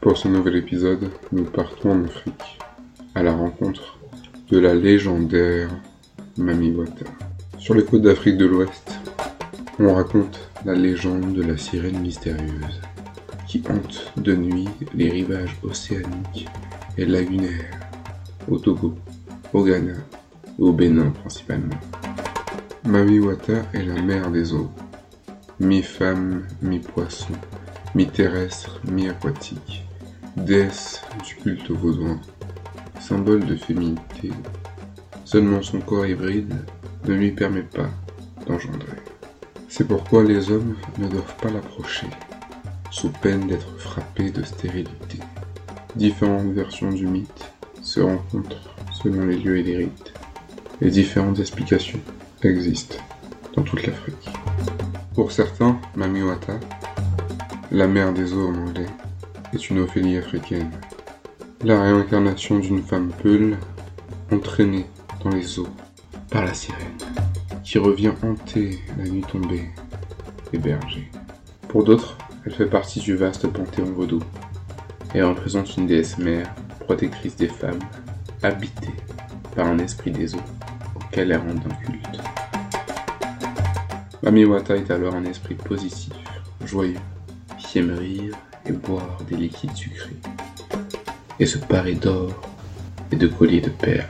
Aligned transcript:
Pour 0.00 0.16
ce 0.16 0.28
nouvel 0.28 0.56
épisode, 0.56 1.10
nous 1.30 1.44
partons 1.44 1.90
en 1.90 2.04
Afrique, 2.04 2.58
à 3.14 3.22
la 3.22 3.32
rencontre 3.32 3.98
de 4.48 4.58
la 4.58 4.72
légendaire 4.72 5.68
Mami 6.38 6.70
Wata. 6.70 7.04
Sur 7.58 7.74
les 7.74 7.84
côtes 7.84 8.00
d'Afrique 8.00 8.38
de 8.38 8.46
l'Ouest, 8.46 8.98
on 9.78 9.92
raconte 9.92 10.40
la 10.64 10.72
légende 10.72 11.34
de 11.34 11.42
la 11.42 11.58
sirène 11.58 12.00
mystérieuse 12.00 12.80
qui 13.46 13.62
hante 13.68 14.10
de 14.16 14.34
nuit 14.34 14.68
les 14.94 15.10
rivages 15.10 15.54
océaniques 15.62 16.48
et 16.96 17.04
lagunaires 17.04 17.78
au 18.48 18.58
Togo, 18.58 18.94
au 19.52 19.64
Ghana 19.64 19.92
et 19.92 20.62
au 20.62 20.72
Bénin 20.72 21.10
principalement. 21.10 21.78
Mami 22.86 23.18
Wata 23.18 23.66
est 23.74 23.82
la 23.82 24.00
mère 24.00 24.30
des 24.30 24.54
eaux, 24.54 24.70
mi-femme, 25.60 26.46
mi-poisson, 26.62 27.34
mi-terrestre, 27.94 28.80
mi-aquatique, 28.90 29.84
déesse 30.44 31.02
du 31.26 31.36
culte 31.36 31.70
vaudois, 31.70 32.18
symbole 32.98 33.44
de 33.44 33.56
féminité. 33.56 34.30
Seulement 35.24 35.62
son 35.62 35.80
corps 35.80 36.06
hybride 36.06 36.54
ne 37.06 37.14
lui 37.14 37.32
permet 37.32 37.62
pas 37.62 37.88
d'engendrer. 38.46 38.96
C'est 39.68 39.86
pourquoi 39.86 40.24
les 40.24 40.50
hommes 40.50 40.76
ne 40.98 41.08
doivent 41.08 41.36
pas 41.36 41.50
l'approcher, 41.50 42.08
sous 42.90 43.10
peine 43.10 43.46
d'être 43.46 43.78
frappés 43.78 44.30
de 44.30 44.42
stérilité. 44.42 45.18
Différentes 45.94 46.52
versions 46.52 46.90
du 46.90 47.06
mythe 47.06 47.52
se 47.82 48.00
rencontrent 48.00 48.74
selon 48.92 49.26
les 49.26 49.36
lieux 49.36 49.58
et 49.58 49.62
les 49.62 49.76
rites, 49.76 50.12
et 50.80 50.90
différentes 50.90 51.38
explications 51.38 52.00
existent 52.42 52.96
dans 53.54 53.62
toute 53.62 53.86
l'Afrique. 53.86 54.30
Pour 55.14 55.32
certains, 55.32 55.78
Mamiwata, 55.96 56.58
la 57.70 57.86
mère 57.86 58.12
des 58.12 58.32
eaux 58.32 58.48
en 58.48 58.54
anglais, 58.54 58.86
est 59.52 59.70
une 59.70 59.80
Ophélie 59.80 60.16
africaine, 60.16 60.70
la 61.64 61.80
réincarnation 61.80 62.58
d'une 62.58 62.82
femme 62.82 63.10
peule 63.22 63.58
entraînée 64.32 64.86
dans 65.24 65.30
les 65.30 65.58
eaux 65.58 65.68
par 66.30 66.44
la 66.44 66.54
sirène, 66.54 66.96
qui 67.64 67.78
revient 67.78 68.12
hanter 68.22 68.78
la 68.96 69.04
nuit 69.04 69.24
tombée 69.30 69.68
les 70.52 70.58
bergers. 70.58 71.10
Pour 71.68 71.84
d'autres, 71.84 72.16
elle 72.46 72.54
fait 72.54 72.66
partie 72.66 73.00
du 73.00 73.16
vaste 73.16 73.46
panthéon 73.48 73.92
vaudou 73.92 74.20
et 75.14 75.22
représente 75.22 75.76
une 75.76 75.86
déesse 75.86 76.18
mère, 76.18 76.54
protectrice 76.80 77.36
des 77.36 77.48
femmes, 77.48 77.80
habitée 78.42 78.94
par 79.54 79.66
un 79.66 79.78
esprit 79.78 80.12
des 80.12 80.34
eaux 80.34 80.42
auquel 80.96 81.32
elle 81.32 81.38
rend 81.38 81.50
un 81.50 81.84
culte. 81.84 82.20
Mamiwata 84.22 84.76
est 84.76 84.90
alors 84.90 85.14
un 85.14 85.24
esprit 85.24 85.54
positif, 85.54 86.12
joyeux, 86.64 87.00
qui 87.58 87.78
aime 87.78 87.96
rire 87.98 88.34
boire 88.72 89.18
des 89.28 89.36
liquides 89.36 89.74
sucrés, 89.74 90.16
et 91.38 91.46
se 91.46 91.58
parer 91.58 91.94
d'or 91.94 92.30
et 93.12 93.16
de 93.16 93.26
colliers 93.26 93.60
de 93.60 93.70
perles. 93.70 94.08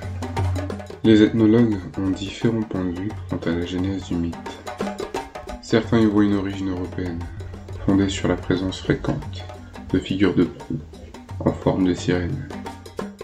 Les 1.05 1.23
ethnologues 1.23 1.79
ont 1.99 2.11
différents 2.11 2.63
points 2.63 2.85
de 2.85 3.01
vue 3.01 3.13
quant 3.29 3.39
à 3.47 3.51
la 3.51 3.65
genèse 3.65 4.05
du 4.05 4.17
mythe. 4.17 4.37
Certains 5.63 6.01
y 6.01 6.07
voient 6.07 6.25
une 6.25 6.35
origine 6.35 6.71
européenne, 6.71 7.21
fondée 7.87 8.09
sur 8.09 8.29
la 8.29 8.37
présence 8.37 8.81
fréquente 8.81 9.45
de 9.93 9.99
figures 9.99 10.35
de 10.35 10.45
proue 10.45 10.79
en 11.41 11.53
forme 11.53 11.87
de 11.87 11.95
sirène 11.95 12.49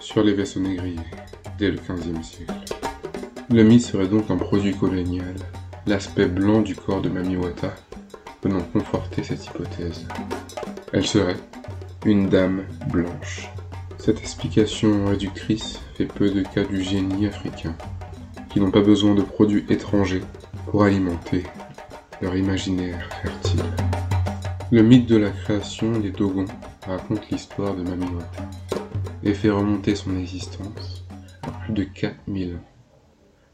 sur 0.00 0.22
les 0.22 0.32
vaisseaux 0.32 0.60
négriers 0.60 0.96
dès 1.58 1.70
le 1.70 1.76
XVe 1.76 2.22
siècle. 2.22 2.52
Le 3.50 3.62
mythe 3.62 3.82
serait 3.82 4.08
donc 4.08 4.30
un 4.30 4.36
produit 4.36 4.74
colonial, 4.74 5.34
l'aspect 5.86 6.26
blanc 6.26 6.62
du 6.62 6.74
corps 6.74 7.02
de 7.02 7.08
Mamiwata 7.08 7.74
venant 8.42 8.62
conforter 8.72 9.22
cette 9.22 9.44
hypothèse. 9.46 10.06
Elle 10.96 11.06
serait 11.06 11.36
une 12.06 12.30
dame 12.30 12.64
blanche. 12.90 13.50
Cette 13.98 14.18
explication 14.18 15.04
réductrice 15.04 15.78
fait 15.94 16.06
peu 16.06 16.30
de 16.30 16.40
cas 16.40 16.64
du 16.64 16.82
génie 16.82 17.26
africain, 17.26 17.76
qui 18.48 18.60
n'ont 18.60 18.70
pas 18.70 18.80
besoin 18.80 19.14
de 19.14 19.20
produits 19.20 19.66
étrangers 19.68 20.22
pour 20.70 20.84
alimenter 20.84 21.42
leur 22.22 22.34
imaginaire 22.34 23.06
fertile. 23.22 23.60
Le 24.70 24.82
mythe 24.82 25.04
de 25.06 25.18
la 25.18 25.28
création 25.28 25.92
des 26.00 26.12
Dogons 26.12 26.46
raconte 26.86 27.28
l'histoire 27.28 27.74
de 27.74 27.82
Mamiwata 27.82 28.48
et 29.22 29.34
fait 29.34 29.50
remonter 29.50 29.96
son 29.96 30.18
existence 30.18 31.04
à 31.42 31.50
plus 31.50 31.74
de 31.74 31.84
4000 31.84 32.54
ans. 32.54 32.64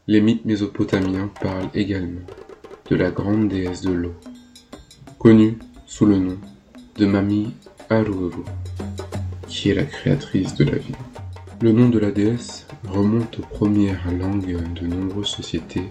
Les 0.07 0.21
mythes 0.21 0.45
mésopotamiens 0.45 1.29
parlent 1.41 1.71
également 1.73 2.25
de 2.89 2.95
la 2.95 3.11
grande 3.11 3.49
déesse 3.49 3.81
de 3.81 3.91
l'eau, 3.91 4.15
connue 5.19 5.57
sous 5.85 6.05
le 6.05 6.19
nom 6.19 6.37
de 6.97 7.05
Mami 7.05 7.53
Aruru, 7.89 8.43
qui 9.47 9.69
est 9.69 9.73
la 9.73 9.83
créatrice 9.83 10.53
de 10.55 10.65
la 10.65 10.77
vie. 10.77 10.95
Le 11.61 11.71
nom 11.71 11.89
de 11.89 11.97
la 11.97 12.11
déesse 12.11 12.67
remonte 12.87 13.39
aux 13.39 13.55
premières 13.55 14.11
langues 14.11 14.57
de 14.75 14.87
nombreuses 14.87 15.27
sociétés 15.27 15.89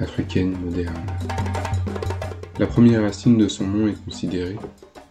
africaines 0.00 0.56
modernes. 0.58 1.06
La 2.58 2.66
première 2.66 3.02
racine 3.02 3.38
de 3.38 3.48
son 3.48 3.66
nom 3.66 3.88
est 3.88 4.04
considérée 4.04 4.56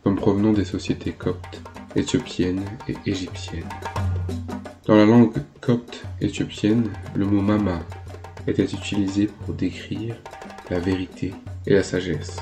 comme 0.04 0.16
provenant 0.16 0.52
des 0.52 0.66
sociétés 0.66 1.12
coptes, 1.12 1.62
éthiopiennes 1.96 2.66
et 2.88 2.96
égyptiennes. 3.06 3.64
Dans 4.86 4.96
la 4.96 5.06
langue 5.06 5.34
copte 5.62 6.04
éthiopienne, 6.20 6.90
le 7.16 7.26
mot 7.26 7.42
mama 7.42 7.80
était 8.48 8.64
utilisé 8.64 9.28
pour 9.28 9.54
décrire 9.54 10.16
la 10.70 10.80
vérité 10.80 11.34
et 11.66 11.74
la 11.76 11.84
sagesse. 11.84 12.38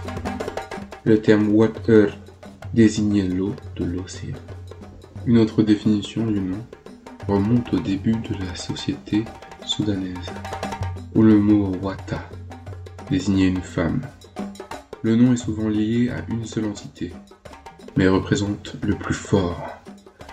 Le 1.03 1.22
terme 1.22 1.50
water 1.50 2.18
désignait 2.77 3.27
l'eau 3.27 3.55
de 3.75 3.85
l'océan. 3.85 4.35
Une 5.25 5.39
autre 5.39 5.63
définition 5.63 6.27
du 6.27 6.39
nom 6.39 6.63
remonte 7.27 7.73
au 7.73 7.79
début 7.79 8.11
de 8.11 8.35
la 8.45 8.53
société 8.53 9.25
soudanaise, 9.65 10.31
où 11.16 11.23
le 11.23 11.39
mot 11.39 11.75
wata 11.81 12.29
désignait 13.09 13.47
une 13.47 13.63
femme. 13.63 14.01
Le 15.01 15.16
nom 15.16 15.33
est 15.33 15.37
souvent 15.37 15.69
lié 15.69 16.11
à 16.11 16.23
une 16.31 16.45
seule 16.45 16.66
entité, 16.66 17.13
mais 17.95 18.07
représente 18.07 18.75
le 18.83 18.93
plus 18.93 19.16
fort, 19.16 19.59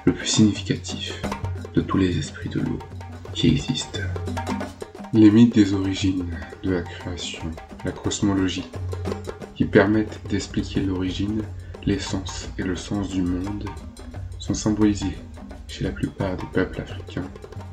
le 0.05 0.13
plus 0.13 0.27
significatif 0.27 1.23
de 1.73 1.81
tous 1.81 1.97
les 1.97 2.19
esprits 2.19 2.51
de 2.51 2.61
l'eau 2.61 2.79
qui 3.33 3.49
existent. 3.49 4.01
Les 5.15 5.31
mythes 5.31 5.55
des 5.55 5.73
origines, 5.73 6.37
de 6.63 6.73
la 6.73 6.83
création, 6.83 7.51
la 7.87 7.93
cosmologie, 7.93 8.71
qui 9.55 9.65
permettent 9.65 10.21
d'expliquer 10.29 10.81
l'origine, 10.81 11.43
l'essence 11.87 12.49
et 12.59 12.63
le 12.63 12.77
sens 12.77 13.09
du 13.09 13.23
monde, 13.23 13.69
sont 14.39 14.55
symbolisés 14.55 15.17
chez 15.69 15.85
la 15.85 15.91
plupart 15.91 16.37
des 16.37 16.47
peuples 16.53 16.81
africains 16.81 17.29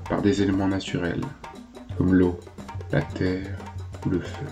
par 0.10 0.22
des 0.22 0.42
éléments 0.42 0.68
naturels, 0.68 1.24
comme 1.98 2.14
l'eau, 2.14 2.40
la 2.92 3.02
terre 3.02 3.58
ou 4.06 4.10
le 4.10 4.20
feu, 4.20 4.46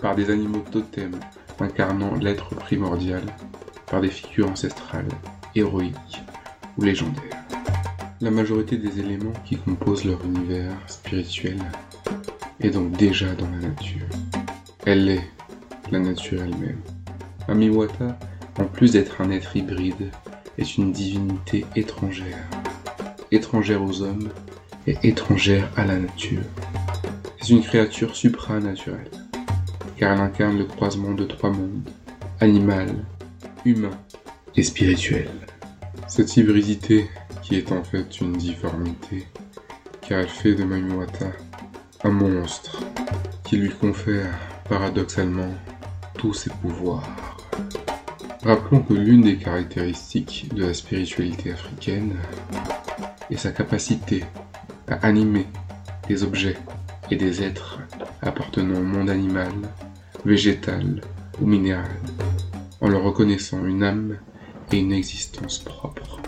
par 0.00 0.14
des 0.14 0.30
animaux 0.30 0.64
totems 0.70 1.18
incarnant 1.60 2.14
l'être 2.16 2.54
primordial, 2.54 3.22
par 3.86 4.00
des 4.00 4.10
figures 4.10 4.50
ancestrales, 4.50 5.08
héroïques 5.54 6.22
ou 6.76 6.82
légendaires. 6.82 7.44
La 8.20 8.30
majorité 8.30 8.76
des 8.76 8.98
éléments 8.98 9.32
qui 9.44 9.56
composent 9.56 10.04
leur 10.04 10.24
univers 10.24 10.72
spirituel 10.86 11.58
est 12.60 12.70
donc 12.70 12.92
déjà 12.92 13.34
dans 13.34 13.50
la 13.50 13.68
nature. 13.68 14.06
Elle 14.86 15.08
est 15.08 15.30
la 15.90 15.98
nature 15.98 16.42
elle-même. 16.42 16.80
Amiwata, 17.48 18.18
en 18.58 18.64
plus 18.64 18.92
d'être 18.92 19.20
un 19.20 19.30
être 19.30 19.56
hybride, 19.56 20.10
est 20.58 20.76
une 20.76 20.92
divinité 20.92 21.66
étrangère. 21.76 22.48
Étrangère 23.30 23.82
aux 23.82 24.02
hommes 24.02 24.30
et 24.86 24.96
étrangère 25.02 25.68
à 25.76 25.84
la 25.84 25.96
nature. 25.96 26.42
C'est 27.40 27.50
une 27.50 27.62
créature 27.62 28.16
supranaturelle, 28.16 29.10
car 29.96 30.12
elle 30.12 30.20
incarne 30.20 30.58
le 30.58 30.64
croisement 30.64 31.12
de 31.12 31.24
trois 31.24 31.50
mondes, 31.50 31.90
animal, 32.40 32.88
humain 33.64 33.98
et 34.56 34.62
spirituel. 34.62 35.30
Cette 36.08 36.36
hybridité, 36.36 37.10
qui 37.42 37.56
est 37.56 37.72
en 37.72 37.84
fait 37.84 38.20
une 38.20 38.32
difformité, 38.32 39.26
car 40.00 40.20
elle 40.20 40.28
fait 40.28 40.54
de 40.54 40.64
Mamiwata 40.64 41.26
un 42.04 42.10
monstre 42.10 42.82
qui 43.44 43.56
lui 43.56 43.70
confère 43.70 44.32
paradoxalement 44.68 45.54
tous 46.18 46.34
ses 46.34 46.50
pouvoirs. 46.50 47.35
Rappelons 48.46 48.80
que 48.80 48.94
l'une 48.94 49.22
des 49.22 49.38
caractéristiques 49.38 50.54
de 50.54 50.66
la 50.66 50.72
spiritualité 50.72 51.50
africaine 51.50 52.14
est 53.28 53.38
sa 53.38 53.50
capacité 53.50 54.22
à 54.86 55.04
animer 55.04 55.46
des 56.06 56.22
objets 56.22 56.56
et 57.10 57.16
des 57.16 57.42
êtres 57.42 57.80
appartenant 58.22 58.78
au 58.78 58.84
monde 58.84 59.10
animal, 59.10 59.50
végétal 60.24 61.00
ou 61.42 61.46
minéral, 61.46 61.90
en 62.80 62.88
leur 62.88 63.02
reconnaissant 63.02 63.66
une 63.66 63.82
âme 63.82 64.16
et 64.70 64.78
une 64.78 64.92
existence 64.92 65.58
propre, 65.58 66.20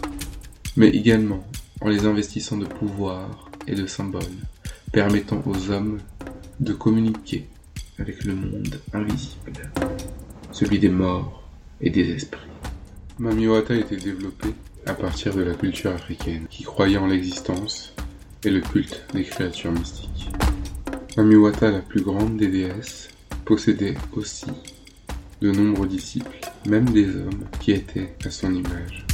mais 0.77 0.89
également 0.89 1.47
en 1.81 1.89
les 1.89 2.05
investissant 2.05 2.57
de 2.57 2.67
pouvoirs 2.67 3.49
et 3.69 3.77
de 3.77 3.87
symboles 3.87 4.23
permettant 4.91 5.41
aux 5.47 5.71
hommes 5.71 6.01
de 6.59 6.73
communiquer 6.73 7.47
avec 8.01 8.25
le 8.25 8.35
monde 8.35 8.81
invisible, 8.93 9.71
celui 10.51 10.81
des 10.81 10.89
morts 10.89 11.48
et 11.81 11.91
des 11.91 12.11
esprits. 12.11 12.41
Mamiwata 13.19 13.75
été 13.75 13.97
développé 13.97 14.49
à 14.87 14.95
partir 14.95 15.35
de 15.35 15.43
la 15.43 15.55
culture 15.55 15.93
africaine, 15.93 16.47
qui 16.49 16.63
croyait 16.63 16.97
en 16.97 17.07
l'existence 17.07 17.95
et 18.45 18.51
le 18.51 18.61
culte 18.61 19.05
des 19.13 19.25
créatures 19.25 19.73
mystiques. 19.73 20.31
Mamiwata, 21.17 21.71
la 21.71 21.81
plus 21.81 22.03
grande 22.03 22.37
des 22.37 22.49
déesses, 22.49 23.09
possédait 23.45 23.97
aussi 24.13 24.47
de 25.41 25.51
nombreux 25.51 25.87
disciples, 25.87 26.39
même 26.69 26.89
des 26.91 27.09
hommes 27.09 27.47
qui 27.61 27.73
étaient 27.73 28.15
à 28.25 28.31
son 28.31 28.55
image. 28.55 29.07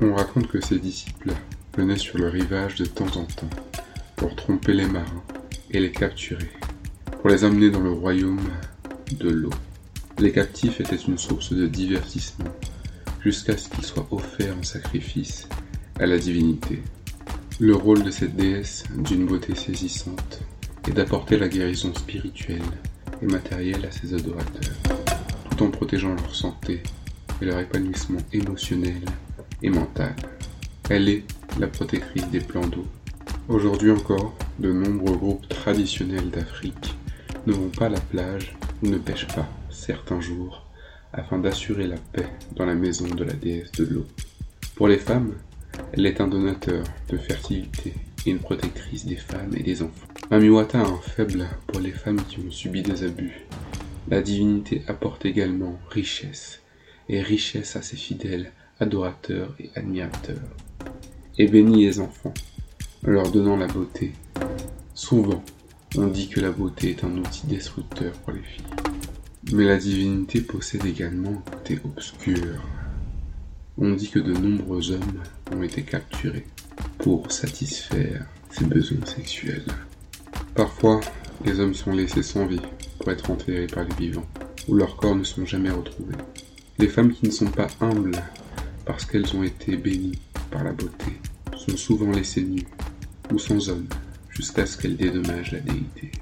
On 0.00 0.14
raconte 0.14 0.48
que 0.48 0.60
ces 0.60 0.78
disciples 0.78 1.32
venaient 1.76 1.96
sur 1.96 2.18
le 2.18 2.28
rivage 2.28 2.76
de 2.76 2.86
temps 2.86 3.16
en 3.16 3.24
temps 3.24 3.50
pour 4.16 4.34
tromper 4.36 4.72
les 4.72 4.86
marins 4.86 5.22
et 5.70 5.80
les 5.80 5.92
capturer, 5.92 6.50
pour 7.20 7.30
les 7.30 7.44
amener 7.44 7.70
dans 7.70 7.80
le 7.80 7.92
royaume 7.92 8.48
de 9.12 9.28
l'eau. 9.28 9.50
Les 10.20 10.32
captifs 10.32 10.80
étaient 10.80 10.96
une 10.96 11.16
source 11.16 11.52
de 11.52 11.68
divertissement 11.68 12.52
jusqu'à 13.22 13.56
ce 13.56 13.68
qu'ils 13.68 13.84
soient 13.84 14.08
offerts 14.10 14.56
en 14.58 14.64
sacrifice 14.64 15.48
à 16.00 16.06
la 16.06 16.18
divinité. 16.18 16.82
Le 17.60 17.76
rôle 17.76 18.02
de 18.02 18.10
cette 18.10 18.34
déesse, 18.34 18.82
d'une 18.96 19.26
beauté 19.26 19.54
saisissante, 19.54 20.40
est 20.88 20.92
d'apporter 20.92 21.38
la 21.38 21.48
guérison 21.48 21.94
spirituelle 21.94 22.62
et 23.22 23.26
matérielle 23.26 23.86
à 23.86 23.92
ses 23.92 24.12
adorateurs, 24.12 24.74
tout 25.50 25.62
en 25.62 25.70
protégeant 25.70 26.16
leur 26.16 26.34
santé 26.34 26.82
et 27.40 27.44
leur 27.44 27.60
épanouissement 27.60 28.20
émotionnel 28.32 29.02
et 29.62 29.70
mental. 29.70 30.16
Elle 30.90 31.08
est 31.08 31.24
la 31.60 31.68
protectrice 31.68 32.28
des 32.30 32.40
plans 32.40 32.66
d'eau. 32.66 32.86
Aujourd'hui 33.48 33.92
encore, 33.92 34.34
de 34.58 34.72
nombreux 34.72 35.16
groupes 35.16 35.48
traditionnels 35.48 36.30
d'Afrique 36.30 36.96
ne 37.46 37.52
vont 37.52 37.68
pas 37.68 37.86
à 37.86 37.90
la 37.90 38.00
plage 38.00 38.56
ou 38.82 38.88
ne 38.88 38.98
pêchent 38.98 39.28
pas 39.28 39.48
certains 39.78 40.20
jours 40.20 40.64
afin 41.12 41.38
d'assurer 41.38 41.86
la 41.86 41.96
paix 41.96 42.28
dans 42.56 42.66
la 42.66 42.74
maison 42.74 43.06
de 43.06 43.24
la 43.24 43.32
déesse 43.32 43.72
de 43.72 43.84
l'eau. 43.84 44.06
Pour 44.74 44.88
les 44.88 44.98
femmes, 44.98 45.34
elle 45.92 46.06
est 46.06 46.20
un 46.20 46.28
donateur 46.28 46.84
de 47.08 47.16
fertilité 47.16 47.94
et 48.26 48.30
une 48.30 48.40
protectrice 48.40 49.06
des 49.06 49.16
femmes 49.16 49.54
et 49.56 49.62
des 49.62 49.82
enfants. 49.82 50.06
Mamiwata 50.30 50.80
a 50.80 50.86
un 50.86 50.98
faible 50.98 51.46
pour 51.66 51.80
les 51.80 51.92
femmes 51.92 52.22
qui 52.28 52.40
ont 52.40 52.50
subi 52.50 52.82
des 52.82 53.04
abus. 53.04 53.46
La 54.08 54.20
divinité 54.20 54.82
apporte 54.88 55.24
également 55.24 55.78
richesse, 55.90 56.60
et 57.08 57.22
richesse 57.22 57.76
à 57.76 57.82
ses 57.82 57.96
fidèles, 57.96 58.52
adorateurs 58.80 59.54
et 59.58 59.70
admirateurs, 59.74 60.36
et 61.38 61.46
bénit 61.46 61.86
les 61.86 62.00
enfants, 62.00 62.34
en 63.06 63.10
leur 63.10 63.30
donnant 63.30 63.56
la 63.56 63.66
beauté. 63.66 64.12
Souvent, 64.94 65.42
on 65.96 66.06
dit 66.06 66.28
que 66.28 66.40
la 66.40 66.50
beauté 66.50 66.90
est 66.90 67.04
un 67.04 67.16
outil 67.16 67.46
destructeur 67.46 68.12
pour 68.12 68.32
les 68.32 68.42
filles. 68.42 68.87
Mais 69.50 69.64
la 69.64 69.78
divinité 69.78 70.42
possède 70.42 70.84
également 70.84 71.30
un 71.30 71.50
côté 71.50 71.78
obscur. 71.82 72.62
On 73.78 73.92
dit 73.92 74.10
que 74.10 74.18
de 74.18 74.32
nombreux 74.32 74.90
hommes 74.90 75.22
ont 75.52 75.62
été 75.62 75.82
capturés 75.82 76.46
pour 76.98 77.32
satisfaire 77.32 78.26
ses 78.50 78.66
besoins 78.66 79.06
sexuels. 79.06 79.64
Parfois, 80.54 81.00
les 81.46 81.60
hommes 81.60 81.74
sont 81.74 81.92
laissés 81.92 82.22
sans 82.22 82.46
vie 82.46 82.60
pour 82.98 83.10
être 83.10 83.30
enterrés 83.30 83.68
par 83.68 83.84
les 83.84 83.94
vivants, 83.94 84.26
ou 84.68 84.74
leurs 84.74 84.96
corps 84.96 85.16
ne 85.16 85.24
sont 85.24 85.46
jamais 85.46 85.70
retrouvés. 85.70 86.16
Les 86.78 86.88
femmes 86.88 87.12
qui 87.12 87.26
ne 87.26 87.30
sont 87.30 87.50
pas 87.50 87.68
humbles 87.80 88.22
parce 88.84 89.06
qu'elles 89.06 89.34
ont 89.34 89.42
été 89.42 89.76
bénies 89.76 90.18
par 90.50 90.64
la 90.64 90.72
beauté 90.72 91.12
sont 91.56 91.76
souvent 91.76 92.10
laissées 92.10 92.44
nues 92.44 92.66
ou 93.32 93.38
sans 93.38 93.68
homme 93.70 93.86
jusqu'à 94.30 94.66
ce 94.66 94.76
qu'elles 94.76 94.96
dédommagent 94.96 95.52
la 95.52 95.60
déité. 95.60 96.12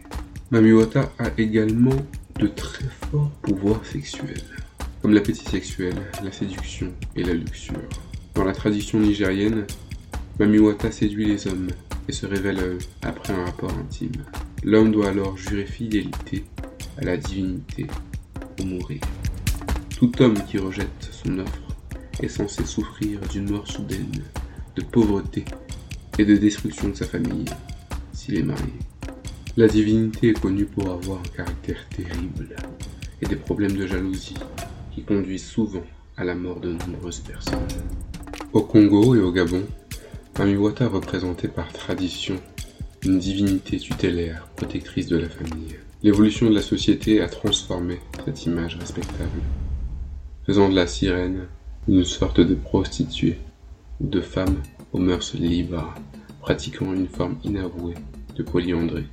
Mamiwata 0.51 1.13
a 1.19 1.31
également 1.39 1.97
de 2.39 2.47
très 2.49 2.85
forts 3.11 3.31
pouvoirs 3.43 3.85
sexuels, 3.85 4.43
comme 5.01 5.15
l'appétit 5.15 5.45
sexuel, 5.45 5.95
la 6.23 6.33
séduction 6.33 6.93
et 7.15 7.23
la 7.23 7.33
luxure. 7.33 7.89
Dans 8.35 8.45
la 8.45 8.53
tradition 8.53 9.01
nigérienne, 9.01 9.67
Mamiwata 10.39 10.91
séduit 10.91 11.27
les 11.27 11.47
hommes 11.47 11.69
et 12.09 12.13
se 12.13 12.27
révèle 12.27 12.59
à 12.59 12.67
eux 12.67 12.79
après 13.03 13.33
un 13.33 13.45
rapport 13.45 13.73
intime. 13.73 14.25
L'homme 14.63 14.93
doit 14.93 15.09
alors 15.09 15.37
jurer 15.37 15.65
fidélité 15.65 16.45
à 16.99 17.05
la 17.05 17.17
divinité 17.17 17.87
ou 18.61 18.65
mourir. 18.65 19.01
Tout 19.97 20.13
homme 20.21 20.43
qui 20.47 20.59
rejette 20.59 21.09
son 21.11 21.39
offre 21.39 21.77
est 22.21 22.29
censé 22.29 22.65
souffrir 22.67 23.21
d'une 23.31 23.51
mort 23.51 23.67
soudaine, 23.67 24.23
de 24.75 24.83
pauvreté 24.83 25.45
et 26.19 26.25
de 26.25 26.37
destruction 26.37 26.89
de 26.89 26.95
sa 26.95 27.07
famille 27.07 27.47
s'il 28.13 28.37
est 28.39 28.43
marié. 28.43 28.73
La 29.59 29.69
divinité 29.69 30.29
est 30.29 30.39
connue 30.39 30.67
pour 30.67 30.91
avoir 30.91 31.21
un 31.21 31.35
caractère 31.35 31.89
terrible 31.89 32.55
et 33.23 33.27
des 33.27 33.37
problèmes 33.37 33.73
de 33.73 33.87
jalousie 33.87 34.37
qui 34.95 35.03
conduisent 35.03 35.47
souvent 35.47 35.83
à 36.19 36.25
la 36.25 36.35
mort 36.35 36.61
de 36.61 36.73
nombreuses 36.73 37.21
personnes. 37.21 37.67
Au 38.53 38.61
Congo 38.61 39.15
et 39.15 39.21
au 39.21 39.33
Gabon, 39.33 39.63
Mamiwata 40.39 40.89
représentait 40.89 41.49
par 41.49 41.73
tradition 41.73 42.37
une 43.03 43.19
divinité 43.19 43.79
tutélaire, 43.79 44.47
protectrice 44.57 45.07
de 45.07 45.17
la 45.17 45.31
famille. 45.31 45.77
L'évolution 46.03 46.51
de 46.51 46.55
la 46.55 46.61
société 46.61 47.23
a 47.23 47.29
transformé 47.31 47.99
cette 48.27 48.45
image 48.45 48.77
respectable, 48.77 49.41
faisant 50.45 50.69
de 50.69 50.75
la 50.75 50.87
sirène 50.87 51.47
une 51.89 52.05
sorte 52.05 52.41
de 52.41 52.55
prostituée 52.55 53.39
ou 54.03 54.07
de 54.07 54.21
femme 54.21 54.61
aux 54.93 54.99
mœurs 54.99 55.33
libres, 55.33 55.95
pratiquant 56.43 56.93
une 56.93 57.09
forme 57.09 57.39
inavouée 57.43 57.95
de 58.35 58.43
polyandrie. 58.43 59.07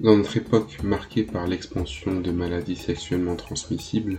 Dans 0.00 0.16
notre 0.16 0.36
époque 0.36 0.78
marquée 0.84 1.24
par 1.24 1.48
l'expansion 1.48 2.20
de 2.20 2.30
maladies 2.30 2.76
sexuellement 2.76 3.34
transmissibles, 3.34 4.18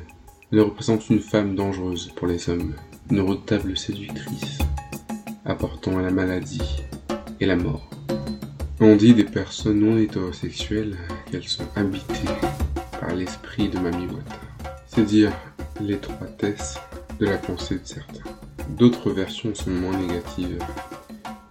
elle 0.52 0.60
représente 0.60 1.10
une 1.10 1.22
femme 1.22 1.56
dangereuse 1.56 2.12
pour 2.18 2.28
les 2.28 2.50
hommes, 2.50 2.76
une 3.10 3.22
redoutable 3.22 3.78
séductrice, 3.78 4.58
apportant 5.46 5.98
la 6.00 6.12
maladie 6.12 6.84
et 7.40 7.46
la 7.46 7.56
mort. 7.56 7.90
On 8.82 8.98
dit 8.98 9.14
des 9.14 9.24
personnes 9.24 9.80
non 9.80 9.98
hétérosexuelles 9.98 10.98
qu'elles 11.32 11.48
sont 11.48 11.68
habitées 11.78 12.28
par 13.00 13.16
l'esprit 13.16 13.70
de 13.70 13.80
Mamiwata. 13.80 14.36
C'est 14.86 15.06
dire 15.06 15.32
l'étroitesse 15.80 16.78
de 17.22 17.26
la 17.26 17.38
pensée 17.38 17.76
de 17.76 17.86
certains. 17.88 18.30
D'autres 18.78 19.12
versions 19.12 19.56
sont 19.56 19.72
moins 19.72 19.98
négatives 19.98 20.60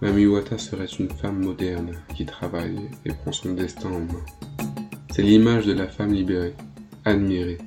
Mamiwata 0.01 0.57
serait 0.57 0.85
une 0.85 1.09
femme 1.09 1.43
moderne 1.43 1.91
qui 2.15 2.25
travaille 2.25 2.79
et 3.03 3.11
prend 3.11 3.33
son 3.33 3.53
destin 3.53 3.89
en 3.89 3.99
main. 3.99 4.25
C'est 5.11 5.23
l'image 5.23 5.65
de 5.65 5.73
la 5.73 5.87
femme 5.87 6.13
libérée, 6.13 6.55
admirée 7.03 7.57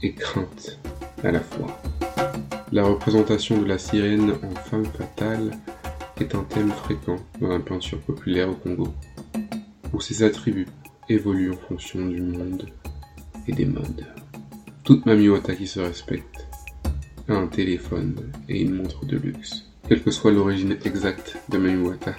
et 0.00 0.14
crainte 0.14 0.78
à 1.24 1.32
la 1.32 1.40
fois. 1.40 1.76
La 2.70 2.84
représentation 2.84 3.60
de 3.60 3.66
la 3.66 3.78
sirène 3.78 4.34
en 4.44 4.54
femme 4.54 4.86
fatale 4.86 5.58
est 6.20 6.36
un 6.36 6.44
thème 6.44 6.70
fréquent 6.70 7.16
dans 7.40 7.48
la 7.48 7.58
peinture 7.58 8.00
populaire 8.00 8.50
au 8.50 8.54
Congo, 8.54 8.94
où 9.92 10.00
ses 10.00 10.22
attributs 10.22 10.68
évoluent 11.08 11.54
en 11.54 11.68
fonction 11.68 12.06
du 12.06 12.20
monde 12.20 12.70
et 13.48 13.52
des 13.52 13.66
modes. 13.66 14.06
Toute 14.84 15.06
Mamiwata 15.06 15.56
qui 15.56 15.66
se 15.66 15.80
respecte 15.80 16.46
a 17.28 17.34
un 17.34 17.48
téléphone 17.48 18.14
et 18.48 18.62
une 18.62 18.74
montre 18.74 19.04
de 19.06 19.16
luxe. 19.16 19.73
Quelle 19.86 20.02
que 20.02 20.10
soit 20.10 20.32
l'origine 20.32 20.78
exacte 20.86 21.36
de 21.50 21.58
Mamiwata, 21.58 22.16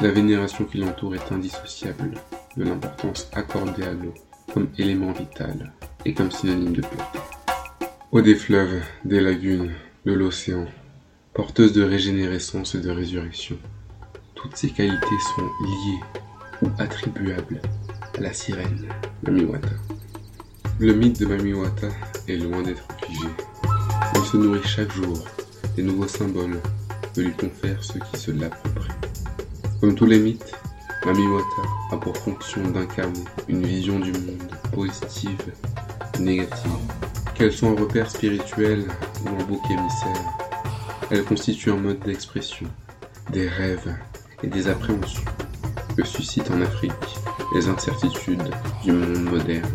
la 0.00 0.10
vénération 0.10 0.64
qui 0.64 0.78
l'entoure 0.78 1.14
est 1.14 1.30
indissociable 1.30 2.10
de 2.56 2.64
l'importance 2.64 3.30
accordée 3.34 3.84
à 3.84 3.92
l'eau 3.92 4.12
comme 4.52 4.68
élément 4.78 5.12
vital 5.12 5.72
et 6.04 6.12
comme 6.12 6.32
synonyme 6.32 6.72
de 6.72 6.80
paix. 6.80 6.88
Eau 8.10 8.20
des 8.20 8.34
fleuves, 8.34 8.82
des 9.04 9.20
lagunes, 9.20 9.70
de 10.06 10.12
l'océan, 10.12 10.66
porteuse 11.34 11.72
de 11.72 11.84
régénérescence 11.84 12.74
et 12.74 12.80
de 12.80 12.90
résurrection, 12.90 13.56
toutes 14.34 14.56
ces 14.56 14.70
qualités 14.70 15.06
sont 15.36 15.42
liées 15.42 16.00
ou 16.62 16.68
attribuables 16.78 17.62
à 18.18 18.20
la 18.20 18.32
sirène 18.32 18.88
Mamiwata. 19.22 19.68
Le 20.80 20.94
mythe 20.94 21.20
de 21.20 21.26
Mamiwata 21.26 21.88
est 22.26 22.38
loin 22.38 22.62
d'être 22.62 22.88
figé. 23.06 23.28
Il 24.16 24.22
se 24.22 24.36
nourrit 24.36 24.66
chaque 24.66 24.92
jour 24.92 25.24
des 25.76 25.82
nouveaux 25.82 26.08
symboles 26.08 26.60
que 27.14 27.20
lui 27.20 27.32
confèrent 27.32 27.82
ceux 27.82 28.00
qui 28.00 28.18
se 28.18 28.30
l'approprient. 28.30 28.92
Comme 29.80 29.94
tous 29.94 30.06
les 30.06 30.18
mythes, 30.18 30.52
Mamiwata 31.04 31.62
a 31.90 31.96
pour 31.96 32.16
fonction 32.16 32.62
d'incarner 32.70 33.24
une 33.48 33.64
vision 33.66 33.98
du 33.98 34.12
monde 34.12 34.50
positive 34.72 35.52
ou 36.18 36.22
négative. 36.22 36.70
Qu'elle 37.34 37.52
soit 37.52 37.70
un 37.70 37.74
repère 37.74 38.10
spirituel 38.10 38.86
ou 39.24 39.28
un 39.28 39.44
bouc 39.44 39.60
émissaire, 39.70 40.38
elle 41.10 41.24
constitue 41.24 41.70
un 41.70 41.76
mode 41.76 42.00
d'expression, 42.00 42.68
des 43.30 43.48
rêves 43.48 43.94
et 44.42 44.46
des 44.46 44.68
appréhensions 44.68 45.24
que 45.96 46.04
suscitent 46.04 46.50
en 46.50 46.60
Afrique 46.62 46.92
les 47.54 47.68
incertitudes 47.68 48.50
du 48.84 48.92
monde 48.92 49.24
moderne. 49.24 49.68